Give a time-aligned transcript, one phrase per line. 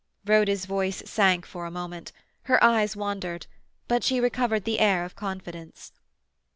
[0.25, 2.11] Rhoda's voice sank for a moment;
[2.45, 3.45] her eyes wandered;
[3.87, 5.91] but she recovered the air of confidence.